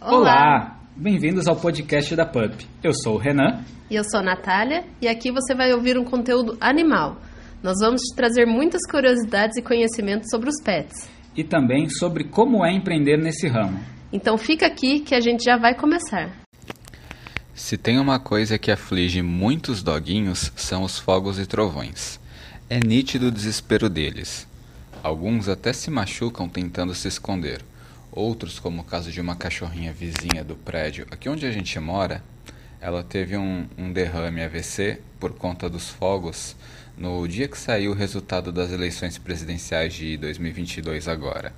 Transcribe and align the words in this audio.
Olá! 0.00 0.78
Bem-vindos 0.94 1.48
ao 1.48 1.56
podcast 1.56 2.14
da 2.14 2.26
PUP. 2.26 2.66
Eu 2.82 2.92
sou 2.92 3.14
o 3.14 3.18
Renan. 3.18 3.64
E 3.90 3.94
eu 3.94 4.04
sou 4.04 4.20
a 4.20 4.22
Natália, 4.22 4.84
e 5.00 5.08
aqui 5.08 5.32
você 5.32 5.54
vai 5.54 5.72
ouvir 5.72 5.98
um 5.98 6.04
conteúdo 6.04 6.56
animal. 6.60 7.16
Nós 7.62 7.76
vamos 7.80 8.02
te 8.02 8.14
trazer 8.14 8.44
muitas 8.44 8.82
curiosidades 8.90 9.56
e 9.56 9.62
conhecimentos 9.62 10.28
sobre 10.30 10.50
os 10.50 10.62
pets. 10.62 11.08
E 11.34 11.42
também 11.42 11.88
sobre 11.88 12.24
como 12.24 12.64
é 12.64 12.72
empreender 12.72 13.16
nesse 13.16 13.48
ramo. 13.48 13.80
Então 14.12 14.36
fica 14.36 14.66
aqui 14.66 15.00
que 15.00 15.14
a 15.14 15.20
gente 15.20 15.42
já 15.42 15.56
vai 15.56 15.74
começar. 15.74 16.30
Se 17.54 17.78
tem 17.78 17.98
uma 17.98 18.20
coisa 18.20 18.58
que 18.58 18.70
aflige 18.70 19.22
muitos 19.22 19.82
doguinhos 19.82 20.52
são 20.54 20.82
os 20.82 20.98
fogos 20.98 21.38
e 21.38 21.46
trovões. 21.46 22.20
É 22.68 22.78
nítido 22.78 23.28
o 23.28 23.32
desespero 23.32 23.88
deles. 23.88 24.46
Alguns 25.02 25.48
até 25.48 25.72
se 25.72 25.90
machucam 25.90 26.48
tentando 26.48 26.94
se 26.94 27.08
esconder. 27.08 27.62
Outros, 28.16 28.58
como 28.58 28.80
o 28.80 28.84
caso 28.84 29.12
de 29.12 29.20
uma 29.20 29.36
cachorrinha 29.36 29.92
vizinha 29.92 30.42
do 30.42 30.56
prédio 30.56 31.06
aqui 31.10 31.28
onde 31.28 31.44
a 31.44 31.52
gente 31.52 31.78
mora, 31.78 32.24
ela 32.80 33.04
teve 33.04 33.36
um, 33.36 33.68
um 33.76 33.92
derrame 33.92 34.42
AVC 34.42 35.02
por 35.20 35.34
conta 35.34 35.68
dos 35.68 35.90
fogos 35.90 36.56
no 36.96 37.28
dia 37.28 37.46
que 37.46 37.58
saiu 37.58 37.90
o 37.90 37.94
resultado 37.94 38.50
das 38.50 38.72
eleições 38.72 39.18
presidenciais 39.18 39.92
de 39.92 40.16
2022 40.16 41.08
agora. 41.08 41.52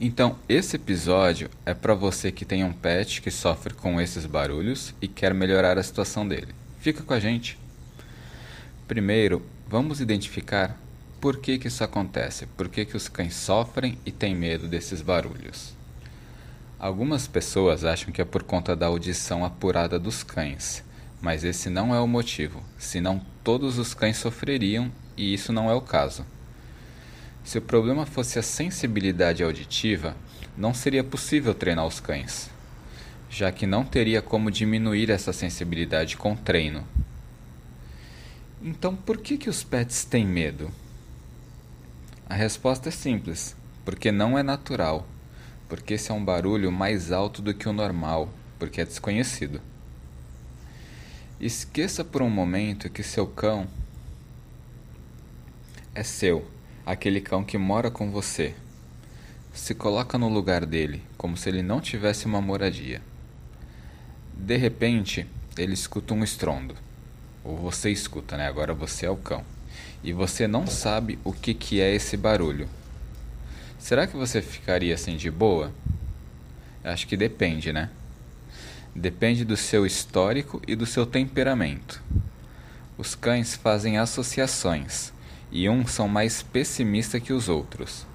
Então, 0.00 0.38
esse 0.48 0.76
episódio 0.76 1.50
é 1.66 1.74
para 1.74 1.92
você 1.92 2.32
que 2.32 2.46
tem 2.46 2.64
um 2.64 2.72
pet 2.72 3.20
que 3.20 3.30
sofre 3.30 3.74
com 3.74 4.00
esses 4.00 4.24
barulhos 4.24 4.94
e 4.98 5.06
quer 5.06 5.34
melhorar 5.34 5.76
a 5.76 5.82
situação 5.82 6.26
dele. 6.26 6.54
Fica 6.78 7.02
com 7.02 7.12
a 7.12 7.20
gente. 7.20 7.58
Primeiro, 8.88 9.44
vamos 9.68 10.00
identificar 10.00 10.74
por 11.20 11.36
que, 11.36 11.58
que 11.58 11.68
isso 11.68 11.84
acontece, 11.84 12.46
por 12.46 12.68
que, 12.68 12.86
que 12.86 12.96
os 12.96 13.06
cães 13.06 13.34
sofrem 13.34 13.98
e 14.06 14.10
têm 14.10 14.34
medo 14.34 14.66
desses 14.66 15.02
barulhos. 15.02 15.74
Algumas 16.78 17.26
pessoas 17.26 17.84
acham 17.84 18.10
que 18.10 18.22
é 18.22 18.24
por 18.24 18.42
conta 18.42 18.74
da 18.74 18.86
audição 18.86 19.44
apurada 19.44 19.98
dos 19.98 20.22
cães, 20.22 20.82
mas 21.20 21.44
esse 21.44 21.68
não 21.68 21.94
é 21.94 22.00
o 22.00 22.08
motivo, 22.08 22.62
senão 22.78 23.20
todos 23.44 23.78
os 23.78 23.92
cães 23.92 24.16
sofreriam 24.16 24.90
e 25.14 25.34
isso 25.34 25.52
não 25.52 25.68
é 25.68 25.74
o 25.74 25.82
caso. 25.82 26.24
Se 27.44 27.58
o 27.58 27.62
problema 27.62 28.06
fosse 28.06 28.38
a 28.38 28.42
sensibilidade 28.42 29.42
auditiva, 29.42 30.16
não 30.56 30.72
seria 30.72 31.04
possível 31.04 31.52
treinar 31.52 31.86
os 31.86 32.00
cães, 32.00 32.48
já 33.28 33.52
que 33.52 33.66
não 33.66 33.84
teria 33.84 34.22
como 34.22 34.50
diminuir 34.50 35.10
essa 35.10 35.34
sensibilidade 35.34 36.16
com 36.16 36.34
treino. 36.34 36.82
Então, 38.62 38.96
por 38.96 39.18
que, 39.18 39.36
que 39.36 39.50
os 39.50 39.62
pets 39.62 40.04
têm 40.04 40.26
medo? 40.26 40.70
A 42.30 42.34
resposta 42.34 42.90
é 42.90 42.92
simples: 42.92 43.56
porque 43.84 44.12
não 44.12 44.38
é 44.38 44.42
natural, 44.44 45.04
porque 45.68 45.94
esse 45.94 46.12
é 46.12 46.14
um 46.14 46.24
barulho 46.24 46.70
mais 46.70 47.10
alto 47.10 47.42
do 47.42 47.52
que 47.52 47.68
o 47.68 47.72
normal, 47.72 48.28
porque 48.56 48.80
é 48.80 48.84
desconhecido. 48.84 49.60
Esqueça 51.40 52.04
por 52.04 52.22
um 52.22 52.30
momento 52.30 52.88
que 52.88 53.02
seu 53.02 53.26
cão 53.26 53.66
é 55.92 56.04
seu, 56.04 56.48
aquele 56.86 57.20
cão 57.20 57.42
que 57.42 57.58
mora 57.58 57.90
com 57.90 58.12
você. 58.12 58.54
Se 59.52 59.74
coloca 59.74 60.16
no 60.16 60.28
lugar 60.28 60.64
dele, 60.64 61.02
como 61.18 61.36
se 61.36 61.48
ele 61.48 61.64
não 61.64 61.80
tivesse 61.80 62.26
uma 62.26 62.40
moradia. 62.40 63.02
De 64.36 64.56
repente, 64.56 65.26
ele 65.58 65.74
escuta 65.74 66.14
um 66.14 66.22
estrondo. 66.22 66.76
Ou 67.42 67.56
você 67.56 67.90
escuta, 67.90 68.36
né? 68.36 68.46
Agora 68.46 68.72
você 68.72 69.06
é 69.06 69.10
o 69.10 69.16
cão 69.16 69.44
e 70.02 70.12
você 70.12 70.46
não 70.46 70.66
sabe 70.66 71.18
o 71.24 71.32
que, 71.32 71.52
que 71.52 71.80
é 71.80 71.94
esse 71.94 72.16
barulho. 72.16 72.68
Será 73.78 74.06
que 74.06 74.16
você 74.16 74.40
ficaria 74.40 74.94
assim 74.94 75.16
de 75.16 75.30
boa? 75.30 75.72
Acho 76.82 77.06
que 77.06 77.16
depende, 77.16 77.72
né? 77.72 77.90
Depende 78.94 79.44
do 79.44 79.56
seu 79.56 79.86
histórico 79.86 80.60
e 80.66 80.74
do 80.74 80.86
seu 80.86 81.06
temperamento. 81.06 82.02
Os 82.96 83.14
cães 83.14 83.54
fazem 83.54 83.98
associações 83.98 85.12
e 85.50 85.68
uns 85.68 85.90
são 85.92 86.08
mais 86.08 86.42
pessimistas 86.42 87.22
que 87.22 87.32
os 87.32 87.48
outros. 87.48 88.06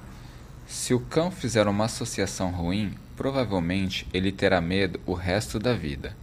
Se 0.68 0.94
o 0.94 1.00
cão 1.00 1.31
fizer 1.31 1.68
uma 1.68 1.85
associação 1.85 2.51
ruim, 2.51 2.96
provavelmente 3.16 4.07
ele 4.13 4.31
terá 4.31 4.59
medo 4.59 5.00
o 5.06 5.13
resto 5.13 5.59
da 5.59 5.74
vida. 5.74 6.16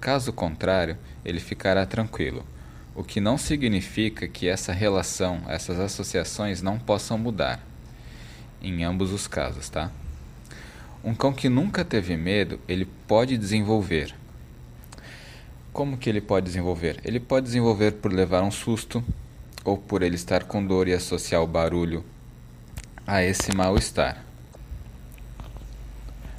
Caso 0.00 0.32
contrário, 0.32 0.96
ele 1.24 1.40
ficará 1.40 1.84
tranquilo 1.86 2.44
o 2.96 3.04
que 3.04 3.20
não 3.20 3.36
significa 3.36 4.26
que 4.26 4.48
essa 4.48 4.72
relação, 4.72 5.42
essas 5.48 5.78
associações 5.78 6.62
não 6.62 6.78
possam 6.78 7.18
mudar. 7.18 7.60
Em 8.62 8.84
ambos 8.84 9.12
os 9.12 9.28
casos, 9.28 9.68
tá? 9.68 9.90
Um 11.04 11.14
cão 11.14 11.30
que 11.30 11.50
nunca 11.50 11.84
teve 11.84 12.16
medo, 12.16 12.58
ele 12.66 12.86
pode 13.06 13.36
desenvolver. 13.36 14.14
Como 15.74 15.98
que 15.98 16.08
ele 16.08 16.22
pode 16.22 16.46
desenvolver? 16.46 16.98
Ele 17.04 17.20
pode 17.20 17.44
desenvolver 17.44 17.92
por 17.92 18.10
levar 18.10 18.42
um 18.42 18.50
susto 18.50 19.04
ou 19.62 19.76
por 19.76 20.00
ele 20.02 20.16
estar 20.16 20.44
com 20.44 20.64
dor 20.64 20.88
e 20.88 20.94
associar 20.94 21.42
o 21.42 21.46
barulho 21.46 22.02
a 23.06 23.22
esse 23.22 23.54
mal-estar. 23.54 24.25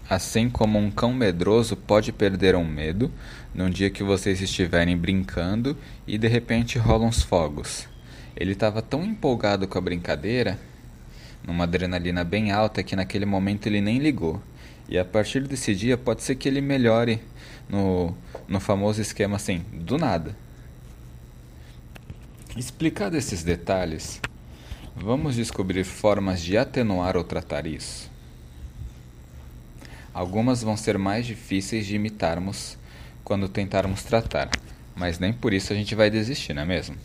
Assim 0.10 0.50
como 0.50 0.80
um 0.80 0.90
cão 0.90 1.14
medroso 1.14 1.76
pode 1.76 2.14
perder 2.14 2.56
um 2.56 2.64
medo 2.64 3.12
num 3.54 3.70
dia 3.70 3.90
que 3.90 4.04
vocês 4.04 4.42
estiverem 4.42 4.96
brincando 4.96 5.78
e 6.08 6.18
de 6.18 6.30
repente 6.30 6.80
rolam 6.80 7.10
uns 7.10 7.22
fogos. 7.22 7.90
Ele 8.34 8.54
estava 8.54 8.82
tão 8.82 9.04
empolgado 9.04 9.68
com 9.68 9.78
a 9.78 9.82
brincadeira, 9.82 10.58
numa 11.46 11.66
adrenalina 11.66 12.24
bem 12.24 12.52
alta, 12.52 12.84
que 12.84 12.96
naquele 12.96 13.26
momento 13.26 13.68
ele 13.68 13.82
nem 13.82 13.98
ligou. 13.98 14.42
E 14.88 14.98
a 14.98 15.04
partir 15.04 15.46
desse 15.46 15.76
dia 15.76 15.98
pode 15.98 16.24
ser 16.24 16.36
que 16.36 16.48
ele 16.48 16.62
melhore 16.62 17.22
no, 17.68 18.16
no 18.48 18.62
famoso 18.62 19.02
esquema 19.02 19.36
assim, 19.36 19.66
do 19.74 19.98
nada. 19.98 20.34
Explicado 22.56 23.18
esses 23.18 23.44
detalhes, 23.44 24.22
vamos 24.96 25.36
descobrir 25.36 25.84
formas 25.84 26.42
de 26.42 26.58
atenuar 26.58 27.18
ou 27.18 27.26
tratar 27.26 27.68
isso. 27.68 28.16
Algumas 30.18 30.64
vão 30.64 30.76
ser 30.76 30.98
mais 30.98 31.28
difíceis 31.28 31.86
de 31.86 31.96
imitarmos 31.96 32.76
quando 33.24 33.48
tentarmos 33.48 34.02
tratar, 34.02 34.50
mas 34.96 35.20
nem 35.20 35.32
por 35.32 35.54
isso 35.54 35.72
a 35.72 35.76
gente 35.76 35.94
vai 35.94 36.10
desistir, 36.10 36.56
não 36.56 36.64
é 36.64 36.66
mesmo? 36.66 36.96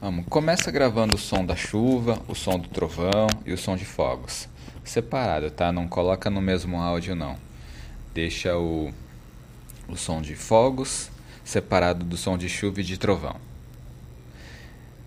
Vamos, 0.00 0.24
começa 0.26 0.70
gravando 0.70 1.14
o 1.14 1.18
som 1.18 1.44
da 1.44 1.54
chuva, 1.54 2.18
o 2.26 2.34
som 2.34 2.58
do 2.58 2.70
trovão 2.70 3.26
e 3.44 3.52
o 3.52 3.58
som 3.58 3.76
de 3.76 3.84
fogos. 3.84 4.48
Separado, 4.82 5.50
tá? 5.50 5.70
Não 5.70 5.86
coloca 5.86 6.30
no 6.30 6.40
mesmo 6.40 6.80
áudio 6.80 7.14
não. 7.14 7.36
Deixa 8.14 8.56
o, 8.56 8.90
o 9.86 9.96
som 9.96 10.22
de 10.22 10.34
fogos 10.34 11.10
separado 11.44 12.06
do 12.06 12.16
som 12.16 12.38
de 12.38 12.48
chuva 12.48 12.80
e 12.80 12.84
de 12.84 12.96
trovão. 12.96 13.36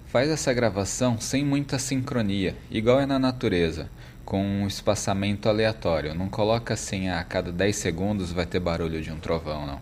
Faz 0.06 0.30
essa 0.30 0.54
gravação 0.54 1.20
sem 1.20 1.44
muita 1.44 1.80
sincronia, 1.80 2.56
igual 2.70 3.00
é 3.00 3.08
na 3.08 3.18
natureza 3.18 3.90
com 4.30 4.46
um 4.46 4.68
espaçamento 4.68 5.50
aleatório. 5.50 6.14
Não 6.14 6.30
coloca 6.30 6.76
assim, 6.76 7.10
ah, 7.10 7.20
a 7.20 7.24
cada 7.24 7.52
10 7.52 7.76
segundos 7.76 8.32
vai 8.32 8.46
ter 8.46 8.60
barulho 8.60 9.02
de 9.02 9.12
um 9.12 9.20
trovão, 9.20 9.66
não. 9.66 9.82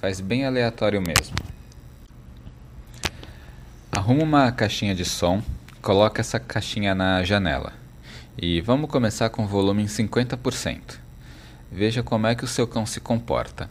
Faz 0.00 0.20
bem 0.20 0.46
aleatório 0.46 1.02
mesmo. 1.02 1.34
Arruma 3.90 4.22
uma 4.22 4.52
caixinha 4.52 4.94
de 4.94 5.04
som, 5.04 5.42
coloca 5.82 6.20
essa 6.20 6.38
caixinha 6.38 6.94
na 6.94 7.24
janela. 7.24 7.72
E 8.40 8.60
vamos 8.60 8.88
começar 8.88 9.28
com 9.28 9.44
volume 9.44 9.82
em 9.82 9.86
50%. 9.86 11.00
Veja 11.70 12.00
como 12.00 12.28
é 12.28 12.36
que 12.36 12.44
o 12.44 12.48
seu 12.48 12.68
cão 12.68 12.86
se 12.86 13.00
comporta. 13.00 13.68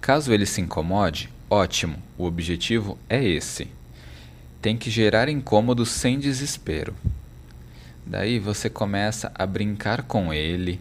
Caso 0.00 0.32
ele 0.32 0.46
se 0.46 0.62
incomode, 0.62 1.28
ótimo, 1.50 2.02
o 2.16 2.24
objetivo 2.24 2.98
é 3.06 3.22
esse. 3.22 3.68
Tem 4.62 4.78
que 4.78 4.90
gerar 4.90 5.28
incômodo 5.28 5.84
sem 5.84 6.18
desespero. 6.18 6.94
Daí 8.06 8.38
você 8.38 8.70
começa 8.70 9.32
a 9.34 9.44
brincar 9.44 10.02
com 10.02 10.32
ele, 10.32 10.80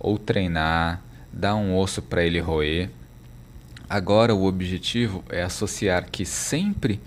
ou 0.00 0.18
treinar, 0.18 1.00
dar 1.32 1.54
um 1.54 1.76
osso 1.76 2.02
para 2.02 2.24
ele 2.24 2.40
roer. 2.40 2.90
Agora 3.88 4.34
o 4.34 4.44
objetivo 4.44 5.22
é 5.28 5.44
associar 5.44 6.10
que 6.10 6.24
sempre 6.24 7.00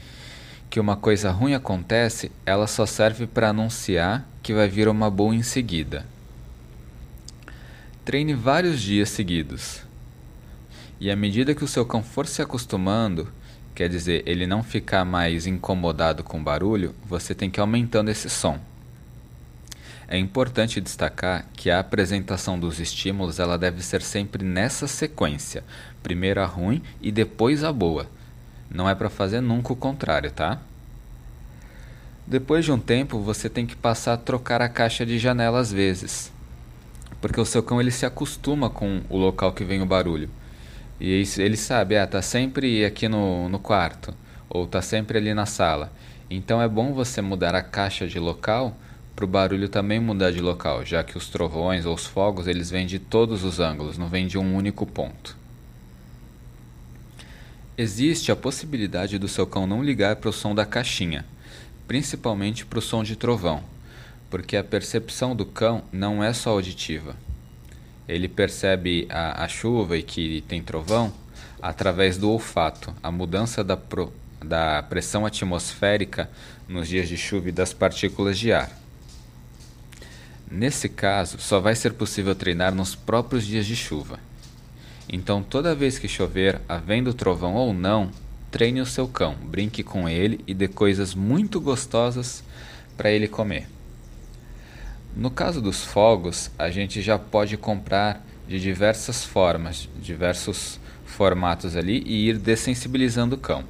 que 0.69 0.79
uma 0.79 0.95
coisa 0.95 1.29
ruim 1.29 1.55
acontece, 1.55 2.31
ela 2.45 2.67
só 2.67 2.85
serve 2.85 3.27
para 3.27 3.49
anunciar 3.49 4.25
que 4.41 4.53
vai 4.53 4.69
vir 4.69 4.87
uma 4.87 5.09
boa 5.09 5.35
em 5.35 5.43
seguida. 5.43 6.05
Treine 8.05 8.33
vários 8.33 8.79
dias 8.79 9.09
seguidos. 9.09 9.81
E 11.01 11.11
à 11.11 11.15
medida 11.15 11.53
que 11.53 11.63
o 11.63 11.67
seu 11.67 11.85
cão 11.85 12.01
for 12.01 12.25
se 12.27 12.41
acostumando, 12.41 13.27
quer 13.75 13.89
dizer, 13.89 14.23
ele 14.25 14.47
não 14.47 14.63
ficar 14.63 15.03
mais 15.03 15.45
incomodado 15.45 16.23
com 16.23 16.41
barulho, 16.41 16.95
você 17.05 17.35
tem 17.35 17.49
que 17.49 17.59
ir 17.59 17.61
aumentando 17.61 18.09
esse 18.09 18.29
som. 18.29 18.59
É 20.11 20.17
importante 20.17 20.81
destacar 20.81 21.45
que 21.53 21.69
a 21.69 21.79
apresentação 21.79 22.59
dos 22.59 22.79
estímulos 22.79 23.37
ela 23.37 23.59
deve 23.59 23.83
ser 23.83 24.01
sempre 24.01 24.43
nessa 24.43 24.87
sequência, 24.87 25.63
primeiro 26.01 26.41
a 26.41 26.47
ruim 26.47 26.81
e 26.99 27.11
depois 27.11 27.63
a 27.63 27.71
boa. 27.71 28.07
Não 28.71 28.89
é 28.89 28.95
para 28.95 29.07
fazer 29.07 29.39
nunca 29.39 29.71
o 29.71 29.75
contrário, 29.75 30.31
tá? 30.31 30.57
Depois 32.25 32.65
de 32.65 32.71
um 32.71 32.79
tempo, 32.79 33.19
você 33.19 33.47
tem 33.47 33.67
que 33.67 33.75
passar 33.75 34.13
a 34.13 34.17
trocar 34.17 34.63
a 34.63 34.67
caixa 34.67 35.05
de 35.05 35.19
janela 35.19 35.59
às 35.59 35.71
vezes. 35.71 36.31
porque 37.21 37.39
o 37.39 37.45
seu 37.45 37.61
cão 37.61 37.79
ele 37.79 37.91
se 37.91 38.05
acostuma 38.05 38.67
com 38.67 39.01
o 39.09 39.17
local 39.17 39.53
que 39.53 39.63
vem 39.63 39.79
o 39.79 39.85
barulho. 39.85 40.29
E 40.99 41.23
ele 41.37 41.57
sabe, 41.57 41.97
ah, 41.97 42.07
tá 42.07 42.21
sempre 42.21 42.83
aqui 42.83 43.07
no, 43.07 43.47
no 43.47 43.59
quarto, 43.59 44.11
ou 44.49 44.65
tá 44.65 44.81
sempre 44.81 45.19
ali 45.19 45.35
na 45.35 45.45
sala. 45.45 45.91
Então 46.29 46.59
é 46.59 46.67
bom 46.67 46.93
você 46.93 47.21
mudar 47.21 47.53
a 47.53 47.61
caixa 47.61 48.07
de 48.07 48.17
local 48.17 48.75
para 49.19 49.25
o 49.25 49.27
barulho 49.27 49.67
também 49.67 49.99
mudar 49.99 50.31
de 50.31 50.39
local, 50.39 50.85
já 50.85 51.03
que 51.03 51.17
os 51.17 51.27
trovões 51.27 51.85
ou 51.85 51.93
os 51.93 52.05
fogos 52.05 52.47
eles 52.47 52.69
vêm 52.69 52.87
de 52.87 52.99
todos 52.99 53.43
os 53.43 53.59
ângulos, 53.59 53.97
não 53.97 54.07
vêm 54.07 54.25
de 54.25 54.37
um 54.37 54.55
único 54.55 54.85
ponto. 54.85 55.35
Existe 57.77 58.31
a 58.31 58.35
possibilidade 58.37 59.19
do 59.19 59.27
seu 59.27 59.45
cão 59.45 59.67
não 59.67 59.83
ligar 59.83 60.15
para 60.15 60.29
o 60.29 60.33
som 60.33 60.55
da 60.55 60.65
caixinha, 60.65 61.25
principalmente 61.85 62.65
para 62.65 62.79
o 62.79 62.81
som 62.81 63.03
de 63.03 63.17
trovão, 63.17 63.61
porque 64.29 64.55
a 64.55 64.63
percepção 64.63 65.35
do 65.35 65.45
cão 65.45 65.83
não 65.91 66.23
é 66.23 66.31
só 66.31 66.51
auditiva. 66.51 67.13
Ele 68.07 68.29
percebe 68.29 69.05
a, 69.09 69.43
a 69.43 69.49
chuva 69.49 69.97
e 69.97 70.01
que 70.01 70.45
tem 70.47 70.63
trovão 70.63 71.11
através 71.61 72.17
do 72.17 72.31
olfato, 72.31 72.95
a 73.03 73.11
mudança 73.11 73.65
da, 73.65 73.75
pro, 73.75 74.13
da 74.41 74.81
pressão 74.81 75.25
atmosférica 75.25 76.29
nos 76.69 76.87
dias 76.87 77.09
de 77.09 77.17
chuva 77.17 77.49
e 77.49 77.51
das 77.51 77.73
partículas 77.73 78.39
de 78.39 78.53
ar. 78.53 78.79
Nesse 80.51 80.89
caso, 80.89 81.37
só 81.39 81.59
vai 81.59 81.75
ser 81.75 81.93
possível 81.93 82.33
treinar 82.33 82.73
nos 82.73 82.95
próprios 82.95 83.45
dias 83.45 83.67
de 83.67 83.75
chuva. 83.75 84.19
Então, 85.07 85.43
toda 85.43 85.75
vez 85.75 85.99
que 85.99 86.07
chover, 86.07 86.59
havendo 86.67 87.13
trovão 87.13 87.53
ou 87.53 87.71
não, 87.71 88.09
treine 88.49 88.81
o 88.81 88.85
seu 88.85 89.07
cão, 89.07 89.35
brinque 89.35 89.83
com 89.83 90.09
ele 90.09 90.43
e 90.47 90.55
dê 90.55 90.67
coisas 90.67 91.13
muito 91.13 91.61
gostosas 91.61 92.43
para 92.97 93.11
ele 93.11 93.27
comer. 93.27 93.67
No 95.15 95.29
caso 95.29 95.61
dos 95.61 95.83
fogos, 95.83 96.49
a 96.57 96.71
gente 96.71 96.99
já 96.99 97.19
pode 97.19 97.55
comprar 97.55 98.25
de 98.47 98.59
diversas 98.59 99.23
formas, 99.23 99.87
diversos 100.01 100.79
formatos 101.05 101.75
ali 101.75 102.03
e 102.07 102.27
ir 102.27 102.39
dessensibilizando 102.39 103.35
o 103.35 103.39
cão. 103.39 103.63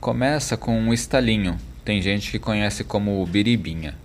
Começa 0.00 0.56
com 0.56 0.78
um 0.78 0.92
estalinho, 0.92 1.58
tem 1.84 2.00
gente 2.00 2.30
que 2.30 2.38
conhece 2.38 2.84
como 2.84 3.24
biribinha 3.26 4.01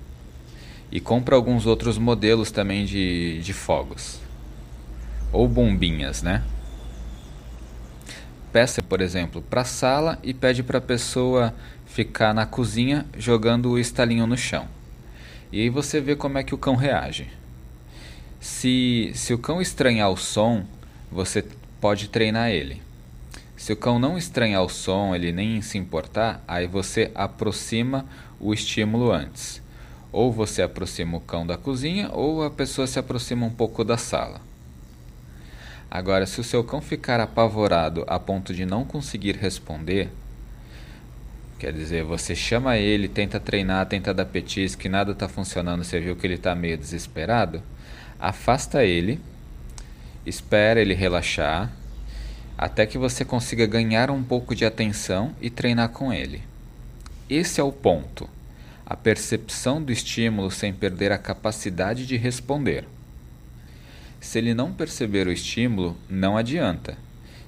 e 0.92 1.00
compra 1.00 1.36
alguns 1.36 1.66
outros 1.66 1.98
modelos 1.98 2.52
também 2.52 2.86
de, 2.86 3.42
de 3.42 3.54
fogos. 3.54 4.20
Ou 5.32 5.48
bombinhas, 5.48 6.22
né? 6.22 6.44
Peça, 8.52 8.82
por 8.82 9.02
exemplo, 9.02 9.42
para 9.42 9.62
a 9.62 9.66
sala 9.66 10.18
e 10.24 10.34
pede 10.34 10.64
para 10.64 10.78
a 10.78 10.82
pessoa 10.82 11.54
ficar 11.86 12.34
na 12.34 12.46
cozinha 12.46 13.06
jogando 13.18 13.72
o 13.72 13.80
estalinho 13.80 14.26
no 14.26 14.38
chão. 14.38 14.68
E 15.52 15.62
aí 15.62 15.70
você 15.70 16.00
vê 16.00 16.16
como 16.16 16.38
é 16.38 16.44
que 16.44 16.56
o 16.56 16.58
cão 16.58 16.76
reage. 16.76 17.28
Se, 18.40 19.12
se 19.14 19.34
o 19.34 19.38
cão 19.38 19.62
estranhar 19.62 20.10
o 20.10 20.18
som, 20.18 20.66
você 21.12 21.46
pode 21.82 22.08
treinar 22.10 22.50
ele. 22.50 22.82
Se 23.56 23.74
o 23.74 23.76
cão 23.76 24.00
não 24.00 24.18
estranhar 24.18 24.64
o 24.64 24.70
som, 24.70 25.16
ele 25.16 25.32
nem 25.32 25.62
se 25.62 25.78
importar, 25.78 26.44
aí 26.48 26.68
você 26.68 27.12
aproxima 27.16 28.06
o 28.40 28.54
estímulo 28.54 29.12
antes. 29.12 29.62
Ou 30.12 30.32
você 30.32 30.62
aproxima 30.62 31.18
o 31.18 31.22
cão 31.22 31.46
da 31.46 31.58
cozinha, 31.58 32.10
ou 32.12 32.44
a 32.44 32.50
pessoa 32.50 32.88
se 32.88 32.98
aproxima 32.98 33.46
um 33.46 33.52
pouco 33.52 33.84
da 33.84 33.98
sala. 33.98 34.42
Agora, 35.90 36.26
se 36.26 36.40
o 36.40 36.44
seu 36.44 36.64
cão 36.64 36.82
ficar 36.82 37.20
apavorado 37.20 38.04
a 38.08 38.20
ponto 38.20 38.54
de 38.54 38.66
não 38.66 38.84
conseguir 38.84 39.38
responder, 39.38 40.10
quer 41.58 41.72
dizer, 41.72 42.04
você 42.04 42.36
chama 42.36 42.78
ele, 42.78 43.08
tenta 43.08 43.40
treinar, 43.40 43.86
tenta 43.86 44.14
dar 44.14 44.26
petisco, 44.26 44.86
e 44.86 44.90
nada 44.90 45.14
está 45.14 45.30
funcionando, 45.30 45.84
você 45.84 46.00
viu 46.00 46.16
que 46.16 46.28
ele 46.28 46.36
está 46.36 46.54
meio 46.54 46.78
desesperado, 46.78 47.62
afasta 48.20 48.84
ele, 48.84 49.20
espera 50.26 50.82
ele 50.82 50.94
relaxar, 50.94 51.72
até 52.58 52.86
que 52.86 52.98
você 52.98 53.24
consiga 53.24 53.66
ganhar 53.66 54.12
um 54.12 54.24
pouco 54.24 54.54
de 54.54 54.66
atenção 54.66 55.34
e 55.40 55.50
treinar 55.50 55.90
com 55.90 56.12
ele. 56.12 56.42
Esse 57.30 57.62
é 57.62 57.64
o 57.64 57.72
ponto 57.72 58.28
a 58.90 58.96
percepção 58.96 59.84
do 59.84 59.92
estímulo 59.92 60.50
sem 60.50 60.72
perder 60.72 61.12
a 61.12 61.18
capacidade 61.18 62.08
de 62.08 62.16
responder. 62.16 62.86
Se 64.22 64.38
ele 64.38 64.54
não 64.54 64.72
perceber 64.72 65.28
o 65.28 65.32
estímulo, 65.32 65.98
não 66.10 66.38
adianta. 66.38 66.98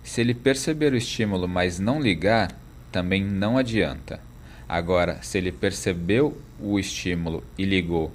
Se 0.03 0.19
ele 0.19 0.33
perceber 0.33 0.91
o 0.91 0.97
estímulo, 0.97 1.47
mas 1.47 1.79
não 1.79 2.01
ligar, 2.01 2.51
também 2.91 3.23
não 3.23 3.57
adianta. 3.57 4.19
Agora, 4.67 5.19
se 5.21 5.37
ele 5.37 5.49
percebeu 5.49 6.37
o 6.59 6.77
estímulo 6.77 7.41
e 7.57 7.63
ligou 7.63 8.11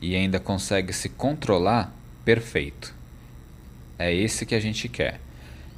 e 0.00 0.16
ainda 0.16 0.40
consegue 0.40 0.94
se 0.94 1.10
controlar, 1.10 1.94
perfeito. 2.24 2.94
É 3.98 4.14
esse 4.14 4.46
que 4.46 4.54
a 4.54 4.60
gente 4.60 4.88
quer. 4.88 5.20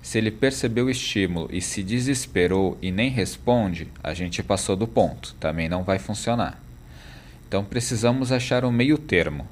Se 0.01 0.17
ele 0.17 0.31
percebeu 0.31 0.87
o 0.87 0.91
estímulo 0.91 1.49
e 1.51 1.61
se 1.61 1.83
desesperou 1.83 2.79
e 2.81 2.93
nem 2.93 3.11
responde, 3.11 3.89
a 4.01 4.15
gente 4.15 4.45
passou 4.45 4.77
do 4.77 4.87
ponto, 4.87 5.35
também 5.41 5.69
não 5.69 5.83
vai 5.83 5.99
funcionar. 5.99 6.64
Então 7.55 7.65
precisamos 7.65 8.33
achar 8.33 8.65
um 8.65 8.73
meio 8.73 8.99
termo. 8.99 9.47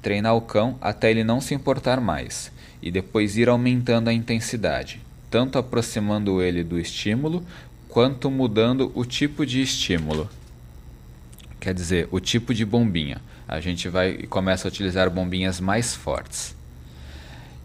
Treinar 0.00 0.36
o 0.36 0.40
cão 0.40 0.78
até 0.80 1.10
ele 1.10 1.24
não 1.24 1.40
se 1.40 1.52
importar 1.52 2.00
mais 2.00 2.52
e 2.80 2.92
depois 2.92 3.36
ir 3.36 3.48
aumentando 3.48 4.06
a 4.06 4.12
intensidade, 4.12 5.00
tanto 5.28 5.58
aproximando 5.58 6.40
ele 6.40 6.62
do 6.62 6.78
estímulo 6.78 7.44
quanto 7.88 8.30
mudando 8.30 8.92
o 8.94 9.04
tipo 9.04 9.44
de 9.44 9.60
estímulo. 9.60 10.30
Quer 11.58 11.74
dizer, 11.74 12.06
o 12.12 12.20
tipo 12.20 12.54
de 12.54 12.64
bombinha. 12.64 13.20
A 13.48 13.58
gente 13.58 13.88
vai 13.88 14.10
e 14.10 14.28
começa 14.28 14.68
a 14.68 14.70
utilizar 14.70 15.10
bombinhas 15.10 15.58
mais 15.58 15.92
fortes. 15.92 16.54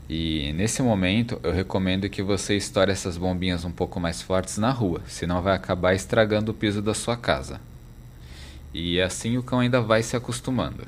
E 0.09 0.51
nesse 0.53 0.81
momento 0.81 1.39
eu 1.43 1.51
recomendo 1.51 2.09
que 2.09 2.23
você 2.23 2.57
estoure 2.57 2.91
essas 2.91 3.17
bombinhas 3.17 3.63
um 3.65 3.71
pouco 3.71 3.99
mais 3.99 4.19
fortes 4.19 4.57
na 4.57 4.71
rua, 4.71 5.03
senão 5.05 5.43
vai 5.43 5.55
acabar 5.55 5.93
estragando 5.93 6.53
o 6.53 6.55
piso 6.55 6.81
da 6.81 6.95
sua 6.95 7.15
casa. 7.15 7.61
E 8.73 9.01
assim 9.01 9.37
o 9.37 9.43
cão 9.43 9.59
ainda 9.59 9.81
vai 9.81 10.03
se 10.03 10.15
acostumando. 10.15 10.85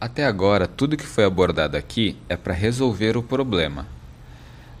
Até 0.00 0.24
agora, 0.24 0.66
tudo 0.66 0.96
que 0.96 1.06
foi 1.06 1.24
abordado 1.24 1.76
aqui 1.76 2.16
é 2.28 2.36
para 2.36 2.54
resolver 2.54 3.16
o 3.16 3.22
problema. 3.22 3.86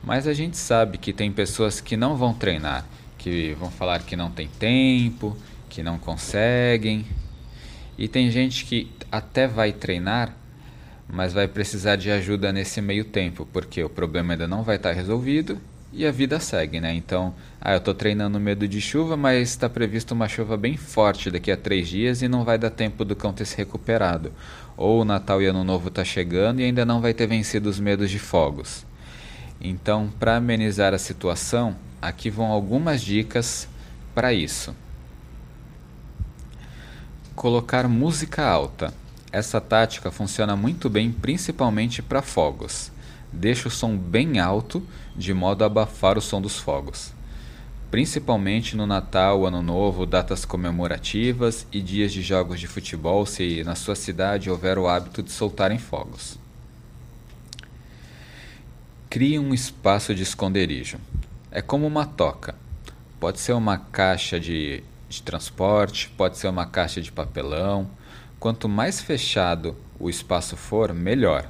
Mas 0.02 0.26
a 0.26 0.32
gente 0.32 0.56
sabe 0.56 0.96
que 0.96 1.12
tem 1.12 1.30
pessoas 1.30 1.80
que 1.80 1.96
não 1.96 2.16
vão 2.16 2.32
treinar, 2.32 2.86
que 3.18 3.54
vão 3.60 3.70
falar 3.70 4.02
que 4.02 4.16
não 4.16 4.30
tem 4.30 4.48
tempo, 4.48 5.36
que 5.68 5.82
não 5.82 5.98
conseguem. 5.98 7.06
E 7.98 8.08
tem 8.08 8.30
gente 8.30 8.64
que 8.64 8.90
até 9.12 9.46
vai 9.46 9.72
treinar, 9.72 10.34
mas 11.06 11.34
vai 11.34 11.46
precisar 11.46 11.96
de 11.96 12.10
ajuda 12.10 12.50
nesse 12.50 12.80
meio 12.80 13.04
tempo, 13.04 13.46
porque 13.52 13.84
o 13.84 13.90
problema 13.90 14.32
ainda 14.32 14.48
não 14.48 14.62
vai 14.62 14.76
estar 14.76 14.92
resolvido 14.92 15.60
e 15.92 16.06
a 16.06 16.12
vida 16.12 16.38
segue, 16.38 16.80
né? 16.80 16.94
Então, 16.94 17.34
ah, 17.60 17.72
eu 17.72 17.78
estou 17.78 17.92
treinando 17.92 18.38
medo 18.38 18.68
de 18.68 18.80
chuva, 18.80 19.16
mas 19.16 19.48
está 19.48 19.68
previsto 19.68 20.12
uma 20.12 20.28
chuva 20.28 20.56
bem 20.56 20.76
forte 20.76 21.30
daqui 21.30 21.50
a 21.50 21.56
três 21.56 21.88
dias 21.88 22.22
e 22.22 22.28
não 22.28 22.44
vai 22.44 22.56
dar 22.56 22.70
tempo 22.70 23.04
do 23.04 23.16
cão 23.16 23.32
ter 23.32 23.44
se 23.44 23.56
recuperado. 23.56 24.32
Ou 24.76 25.00
o 25.00 25.04
Natal 25.04 25.42
e 25.42 25.46
Ano 25.46 25.64
Novo 25.64 25.88
está 25.88 26.04
chegando 26.04 26.60
e 26.60 26.64
ainda 26.64 26.84
não 26.84 27.00
vai 27.00 27.12
ter 27.12 27.26
vencido 27.26 27.68
os 27.68 27.80
medos 27.80 28.08
de 28.10 28.18
fogos. 28.18 28.86
Então, 29.60 30.10
para 30.18 30.36
amenizar 30.36 30.94
a 30.94 30.98
situação, 30.98 31.76
aqui 32.00 32.30
vão 32.30 32.46
algumas 32.46 33.02
dicas 33.02 33.68
para 34.14 34.32
isso. 34.32 34.74
Colocar 37.34 37.88
música 37.88 38.44
alta. 38.44 38.94
Essa 39.32 39.60
tática 39.60 40.10
funciona 40.10 40.56
muito 40.56 40.88
bem 40.88 41.12
principalmente 41.12 42.00
para 42.00 42.22
fogos. 42.22 42.90
Deixa 43.32 43.68
o 43.68 43.70
som 43.70 43.96
bem 43.96 44.40
alto, 44.40 44.82
de 45.16 45.32
modo 45.32 45.62
a 45.62 45.66
abafar 45.66 46.18
o 46.18 46.20
som 46.20 46.40
dos 46.40 46.58
fogos. 46.58 47.12
Principalmente 47.90 48.76
no 48.76 48.86
Natal, 48.86 49.44
Ano 49.44 49.62
Novo, 49.62 50.06
datas 50.06 50.44
comemorativas 50.44 51.66
e 51.72 51.80
dias 51.80 52.12
de 52.12 52.22
jogos 52.22 52.60
de 52.60 52.68
futebol, 52.68 53.26
se 53.26 53.64
na 53.64 53.74
sua 53.74 53.96
cidade 53.96 54.48
houver 54.48 54.78
o 54.78 54.86
hábito 54.86 55.22
de 55.22 55.32
soltarem 55.32 55.78
fogos. 55.78 56.38
Crie 59.08 59.40
um 59.40 59.52
espaço 59.52 60.14
de 60.14 60.22
esconderijo. 60.22 60.98
É 61.50 61.60
como 61.60 61.84
uma 61.84 62.06
toca. 62.06 62.54
Pode 63.18 63.40
ser 63.40 63.54
uma 63.54 63.76
caixa 63.76 64.38
de, 64.38 64.84
de 65.08 65.20
transporte, 65.20 66.08
pode 66.16 66.38
ser 66.38 66.46
uma 66.46 66.66
caixa 66.66 67.02
de 67.02 67.10
papelão. 67.10 67.90
Quanto 68.38 68.68
mais 68.68 69.00
fechado 69.00 69.76
o 69.98 70.08
espaço 70.08 70.56
for, 70.56 70.94
melhor. 70.94 71.48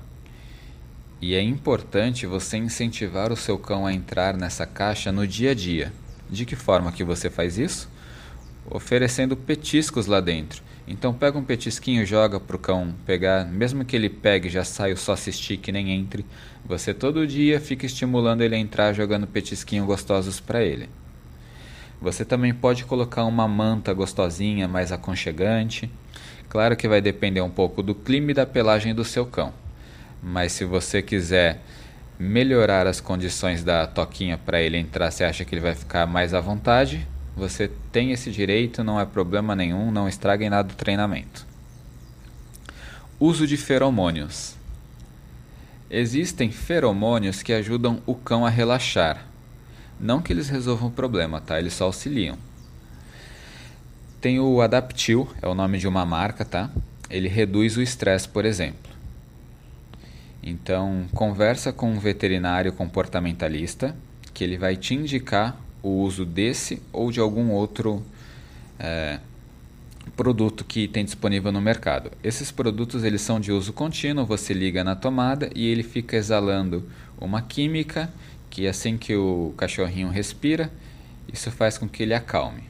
E 1.22 1.34
é 1.34 1.42
importante 1.42 2.26
você 2.26 2.56
incentivar 2.56 3.30
o 3.30 3.36
seu 3.36 3.58
cão 3.58 3.86
a 3.86 3.92
entrar 3.92 4.38
nessa 4.38 4.64
caixa 4.64 5.12
no 5.12 5.26
dia 5.26 5.50
a 5.50 5.54
dia. 5.54 5.92
De 6.30 6.46
que 6.46 6.56
forma 6.56 6.90
que 6.90 7.04
você 7.04 7.28
faz 7.28 7.58
isso? 7.58 7.90
Oferecendo 8.70 9.36
petiscos 9.36 10.06
lá 10.06 10.18
dentro. 10.18 10.62
Então 10.88 11.12
pega 11.12 11.36
um 11.36 11.44
petisquinho, 11.44 12.06
joga 12.06 12.40
pro 12.40 12.58
cão 12.58 12.94
pegar, 13.04 13.44
mesmo 13.44 13.84
que 13.84 13.94
ele 13.94 14.08
pegue, 14.08 14.48
já 14.48 14.64
saia 14.64 14.96
só 14.96 15.12
assistir 15.12 15.58
que 15.58 15.70
nem 15.70 15.90
entre. 15.90 16.24
Você 16.64 16.94
todo 16.94 17.26
dia 17.26 17.60
fica 17.60 17.84
estimulando 17.84 18.40
ele 18.40 18.54
a 18.54 18.58
entrar 18.58 18.94
jogando 18.94 19.26
petisquinhos 19.26 19.86
gostosos 19.86 20.40
para 20.40 20.64
ele. 20.64 20.88
Você 22.00 22.24
também 22.24 22.54
pode 22.54 22.86
colocar 22.86 23.26
uma 23.26 23.46
manta 23.46 23.92
gostosinha, 23.92 24.66
mais 24.66 24.90
aconchegante. 24.90 25.90
Claro 26.48 26.74
que 26.76 26.88
vai 26.88 27.02
depender 27.02 27.42
um 27.42 27.50
pouco 27.50 27.82
do 27.82 27.94
clima 27.94 28.30
e 28.30 28.34
da 28.34 28.46
pelagem 28.46 28.94
do 28.94 29.04
seu 29.04 29.26
cão. 29.26 29.52
Mas 30.22 30.52
se 30.52 30.64
você 30.64 31.00
quiser 31.00 31.60
melhorar 32.18 32.86
as 32.86 33.00
condições 33.00 33.64
da 33.64 33.86
toquinha 33.86 34.36
para 34.36 34.60
ele 34.60 34.76
entrar, 34.76 35.10
você 35.10 35.24
acha 35.24 35.44
que 35.44 35.54
ele 35.54 35.62
vai 35.62 35.74
ficar 35.74 36.06
mais 36.06 36.34
à 36.34 36.40
vontade, 36.40 37.06
você 37.34 37.70
tem 37.90 38.12
esse 38.12 38.30
direito, 38.30 38.84
não 38.84 39.00
é 39.00 39.06
problema 39.06 39.56
nenhum, 39.56 39.90
não 39.90 40.06
estraguem 40.06 40.50
nada 40.50 40.68
do 40.68 40.74
treinamento. 40.74 41.46
Uso 43.18 43.46
de 43.46 43.56
feromônios. 43.56 44.54
Existem 45.90 46.50
feromônios 46.50 47.42
que 47.42 47.52
ajudam 47.52 48.02
o 48.04 48.14
cão 48.14 48.44
a 48.44 48.50
relaxar. 48.50 49.26
Não 49.98 50.20
que 50.20 50.32
eles 50.32 50.48
resolvam 50.48 50.88
o 50.88 50.92
problema, 50.92 51.40
tá? 51.40 51.58
Eles 51.58 51.72
só 51.72 51.84
auxiliam. 51.84 52.36
Tem 54.20 54.38
o 54.38 54.60
Adaptil, 54.60 55.28
é 55.40 55.48
o 55.48 55.54
nome 55.54 55.78
de 55.78 55.88
uma 55.88 56.04
marca, 56.04 56.44
tá? 56.44 56.70
Ele 57.08 57.28
reduz 57.28 57.76
o 57.76 57.82
estresse, 57.82 58.28
por 58.28 58.44
exemplo. 58.44 58.89
Então, 60.42 61.06
conversa 61.14 61.72
com 61.72 61.92
um 61.92 61.98
veterinário 61.98 62.72
comportamentalista, 62.72 63.94
que 64.32 64.42
ele 64.42 64.56
vai 64.56 64.76
te 64.76 64.94
indicar 64.94 65.60
o 65.82 65.88
uso 66.02 66.24
desse 66.24 66.82
ou 66.92 67.10
de 67.10 67.20
algum 67.20 67.50
outro 67.50 68.02
é, 68.78 69.18
produto 70.16 70.64
que 70.64 70.88
tem 70.88 71.04
disponível 71.04 71.52
no 71.52 71.60
mercado. 71.60 72.10
Esses 72.22 72.50
produtos 72.50 73.04
eles 73.04 73.20
são 73.20 73.38
de 73.38 73.52
uso 73.52 73.72
contínuo, 73.72 74.24
você 74.24 74.54
liga 74.54 74.82
na 74.82 74.96
tomada 74.96 75.50
e 75.54 75.66
ele 75.66 75.82
fica 75.82 76.16
exalando 76.16 76.88
uma 77.20 77.42
química 77.42 78.10
que 78.48 78.66
assim 78.66 78.98
que 78.98 79.14
o 79.14 79.54
cachorrinho 79.56 80.08
respira, 80.08 80.70
isso 81.32 81.50
faz 81.50 81.78
com 81.78 81.88
que 81.88 82.02
ele 82.02 82.14
acalme. 82.14 82.64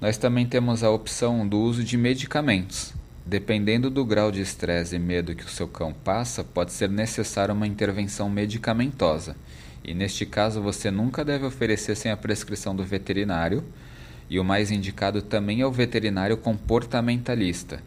Nós 0.00 0.16
também 0.16 0.46
temos 0.46 0.82
a 0.82 0.90
opção 0.90 1.46
do 1.46 1.58
uso 1.58 1.82
de 1.82 1.96
medicamentos. 1.96 2.94
Dependendo 3.24 3.90
do 3.90 4.04
grau 4.04 4.32
de 4.32 4.40
estresse 4.40 4.96
e 4.96 4.98
medo 4.98 5.34
que 5.34 5.44
o 5.44 5.48
seu 5.48 5.68
cão 5.68 5.92
passa, 5.92 6.42
pode 6.42 6.72
ser 6.72 6.88
necessária 6.88 7.54
uma 7.54 7.66
intervenção 7.66 8.28
medicamentosa. 8.28 9.36
E 9.84 9.94
neste 9.94 10.26
caso, 10.26 10.60
você 10.60 10.90
nunca 10.90 11.24
deve 11.24 11.44
oferecer 11.44 11.96
sem 11.96 12.10
a 12.10 12.16
prescrição 12.16 12.74
do 12.74 12.84
veterinário. 12.84 13.64
E 14.28 14.38
o 14.38 14.44
mais 14.44 14.70
indicado 14.70 15.22
também 15.22 15.60
é 15.60 15.66
o 15.66 15.72
veterinário 15.72 16.36
comportamentalista, 16.36 17.82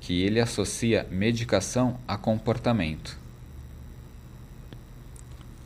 que 0.00 0.22
ele 0.22 0.40
associa 0.40 1.06
medicação 1.10 1.98
a 2.08 2.16
comportamento. 2.16 3.18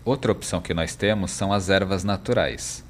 Outra 0.04 0.32
opção 0.32 0.60
que 0.60 0.74
nós 0.74 0.96
temos 0.96 1.30
são 1.30 1.52
as 1.52 1.68
ervas 1.68 2.02
naturais. 2.02 2.84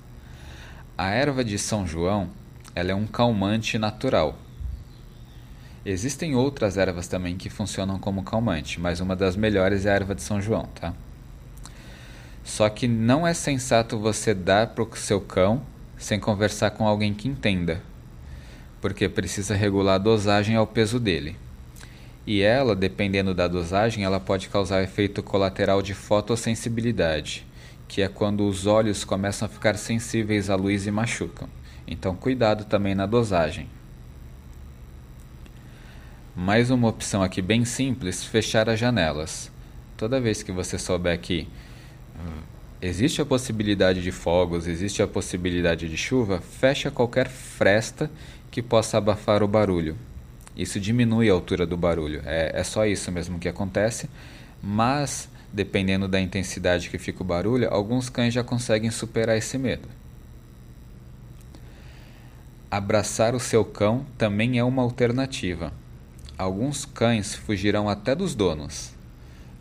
A 0.96 1.10
erva 1.10 1.44
de 1.44 1.58
São 1.58 1.87
João 1.87 2.30
ela 2.75 2.92
é 2.92 2.94
um 2.94 3.06
calmante 3.06 3.76
natural. 3.76 4.38
Existem 5.85 6.35
outras 6.35 6.76
ervas 6.76 7.06
também 7.06 7.37
que 7.37 7.49
funcionam 7.49 7.99
como 7.99 8.23
calmante, 8.23 8.80
mas 8.80 9.00
uma 9.00 9.14
das 9.14 9.37
melhores 9.37 9.87
é 9.87 9.90
a 9.90 9.94
erva 9.94 10.14
de 10.14 10.23
São 10.23 10.40
João, 10.40 10.68
tá? 10.75 10.92
Só 12.42 12.68
que 12.68 12.88
não 12.88 13.26
é 13.26 13.32
sensato 13.35 13.99
você 13.99 14.35
dar 14.35 14.68
para 14.68 14.82
o 14.82 14.97
seu 14.97 15.20
cão 15.20 15.62
sem 15.97 16.18
conversar 16.18 16.70
com 16.70 16.87
alguém 16.87 17.14
que 17.14 17.28
entenda, 17.28 17.82
porque 18.80 19.08
precisa 19.08 19.54
regular 19.54 19.97
a 19.97 19.99
dosagem 19.99 20.56
ao 20.56 20.66
peso 20.66 20.99
dele. 20.99 21.37
E 22.26 22.42
ela, 22.42 22.75
dependendo 22.75 23.32
da 23.32 23.49
dosagem, 23.49 24.04
ela 24.04 24.20
pode 24.20 24.49
causar 24.49 24.82
efeito 24.82 25.23
colateral 25.23 25.80
de 25.80 25.94
fotossensibilidade, 25.94 27.47
que 27.87 28.02
é 28.02 28.08
quando 28.08 28.47
os 28.47 28.66
olhos 28.66 29.04
começam 29.04 29.47
a 29.47 29.49
ficar 29.49 29.76
sensíveis 29.76 30.50
à 30.50 30.54
luz 30.54 30.87
e 30.87 30.90
machucam. 30.90 31.49
Então, 31.87 32.14
cuidado 32.14 32.66
também 32.66 32.94
na 32.94 33.06
dosagem. 33.06 33.66
Mais 36.40 36.71
uma 36.71 36.87
opção 36.87 37.21
aqui 37.21 37.42
bem 37.42 37.64
simples: 37.64 38.23
fechar 38.23 38.71
as 38.71 38.78
janelas. 38.78 39.50
Toda 39.97 40.21
vez 40.21 40.40
que 40.40 40.52
você 40.52 40.78
souber 40.78 41.18
que 41.18 41.49
hum, 42.14 42.42
existe 42.80 43.21
a 43.21 43.26
possibilidade 43.26 44.00
de 44.00 44.12
fogos, 44.12 44.68
existe 44.68 45.02
a 45.02 45.09
possibilidade 45.09 45.88
de 45.88 45.97
chuva, 45.97 46.40
fecha 46.40 46.92
qualquer 46.92 47.26
fresta 47.26 48.09
que 48.52 48.62
possa 48.62 48.99
abafar 48.99 49.42
o 49.42 49.49
barulho. 49.49 49.97
Isso 50.57 50.78
diminui 50.78 51.28
a 51.28 51.33
altura 51.33 51.66
do 51.66 51.76
barulho. 51.76 52.23
É, 52.25 52.52
é 52.54 52.62
só 52.62 52.87
isso 52.87 53.11
mesmo 53.11 53.40
que 53.40 53.49
acontece, 53.49 54.09
mas 54.62 55.28
dependendo 55.52 56.07
da 56.07 56.21
intensidade 56.21 56.88
que 56.88 56.99
fica 56.99 57.21
o 57.21 57.26
barulho, 57.26 57.68
alguns 57.68 58.09
cães 58.09 58.33
já 58.33 58.45
conseguem 58.45 58.92
superar 58.92 59.37
esse 59.37 59.59
medo. 59.59 59.88
Abraçar 62.71 63.35
o 63.35 63.40
seu 63.40 63.64
cão 63.64 64.07
também 64.16 64.57
é 64.57 64.62
uma 64.62 64.83
alternativa. 64.83 65.73
Alguns 66.38 66.85
cães 66.85 67.35
fugirão 67.35 67.88
até 67.88 68.14
dos 68.14 68.33
donos, 68.33 68.95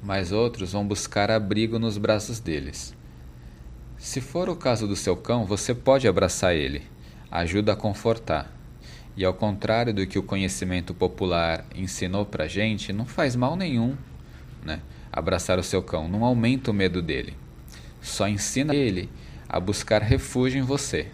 mas 0.03 0.31
outros 0.31 0.73
vão 0.73 0.87
buscar 0.87 1.31
abrigo 1.31 1.79
nos 1.79 1.97
braços 1.97 2.39
deles. 2.39 2.95
Se 3.97 4.21
for 4.21 4.47
o 4.47 4.55
caso 4.55 4.87
do 4.87 4.95
seu 4.95 5.17
cão, 5.17 5.43
você 5.43 5.73
pode 5.73 6.07
abraçar 6.07 6.53
ele, 6.53 6.83
ajuda 7.31 7.73
a 7.73 7.75
confortar. 7.75 8.55
E 9.15 9.25
ao 9.25 9.33
contrário 9.33 9.91
do 9.91 10.05
que 10.05 10.19
o 10.19 10.23
conhecimento 10.23 10.93
popular 10.93 11.65
ensinou 11.73 12.27
pra 12.27 12.47
gente, 12.47 12.93
não 12.93 13.07
faz 13.07 13.35
mal 13.35 13.55
nenhum, 13.55 13.97
né? 14.63 14.79
Abraçar 15.11 15.57
o 15.57 15.63
seu 15.63 15.81
cão 15.81 16.07
não 16.07 16.23
aumenta 16.23 16.69
o 16.69 16.75
medo 16.75 17.01
dele. 17.01 17.35
Só 18.03 18.27
ensina 18.27 18.75
ele 18.75 19.09
a 19.49 19.59
buscar 19.59 20.03
refúgio 20.03 20.59
em 20.59 20.63
você. 20.63 21.07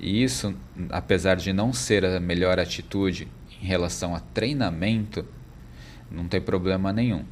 E 0.00 0.20
isso, 0.20 0.52
apesar 0.88 1.36
de 1.36 1.52
não 1.52 1.72
ser 1.72 2.04
a 2.04 2.18
melhor 2.18 2.58
atitude 2.58 3.28
em 3.62 3.66
relação 3.66 4.14
a 4.14 4.20
treinamento, 4.20 5.24
não 6.10 6.26
tem 6.26 6.40
problema 6.40 6.92
nenhum. 6.92 7.24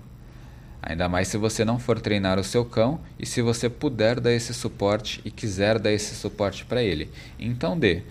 Ainda 0.81 1.09
mais 1.09 1.29
se 1.29 1.37
você 1.37 1.65
não 1.65 1.79
for 1.79 2.01
treinar 2.01 2.39
o 2.39 2.45
seu 2.45 2.65
cão 2.65 3.01
e 3.19 3.27
se 3.27 3.43
você 3.43 3.69
puder 3.69 4.21
dar 4.21 4.33
esse 4.33 4.55
suporte 4.55 5.21
e 5.25 5.31
quiser 5.31 5.79
dar 5.79 5.93
esse 5.93 6.15
suporte 6.15 6.65
para 6.65 6.83
ele. 6.83 7.11
Então 7.39 7.79
dê. 7.79 8.03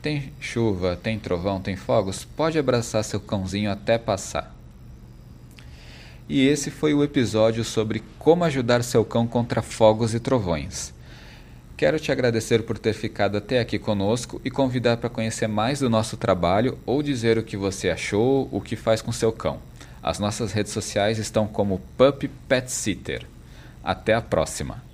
Tem 0.00 0.32
chuva, 0.38 0.96
tem 0.96 1.18
trovão, 1.18 1.60
tem 1.60 1.76
fogos, 1.76 2.24
pode 2.24 2.58
abraçar 2.58 3.02
seu 3.02 3.18
cãozinho 3.18 3.70
até 3.70 3.98
passar. 3.98 4.54
E 6.28 6.46
esse 6.46 6.70
foi 6.70 6.94
o 6.94 7.02
episódio 7.02 7.64
sobre 7.64 8.02
como 8.18 8.44
ajudar 8.44 8.82
seu 8.82 9.04
cão 9.04 9.26
contra 9.26 9.60
fogos 9.60 10.14
e 10.14 10.20
trovões. 10.20 10.93
Quero 11.84 12.00
te 12.00 12.10
agradecer 12.10 12.62
por 12.62 12.78
ter 12.78 12.94
ficado 12.94 13.36
até 13.36 13.60
aqui 13.60 13.78
conosco 13.78 14.40
e 14.42 14.50
convidar 14.50 14.96
para 14.96 15.10
conhecer 15.10 15.46
mais 15.46 15.80
do 15.80 15.90
nosso 15.90 16.16
trabalho 16.16 16.78
ou 16.86 17.02
dizer 17.02 17.36
o 17.36 17.42
que 17.42 17.58
você 17.58 17.90
achou, 17.90 18.48
o 18.50 18.58
que 18.58 18.74
faz 18.74 19.02
com 19.02 19.12
seu 19.12 19.30
cão. 19.30 19.60
As 20.02 20.18
nossas 20.18 20.50
redes 20.50 20.72
sociais 20.72 21.18
estão 21.18 21.46
como 21.46 21.82
Pup 21.98 22.26
Pet 22.48 22.72
Sitter. 22.72 23.26
Até 23.84 24.14
a 24.14 24.22
próxima! 24.22 24.93